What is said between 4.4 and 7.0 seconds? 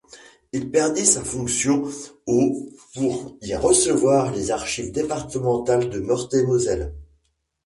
archives départementales de Meurthe-et-Moselle.